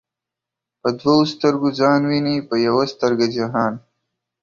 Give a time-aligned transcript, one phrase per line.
[0.81, 3.73] په دوو ستر گو ځان ويني په يوه سترگه جهان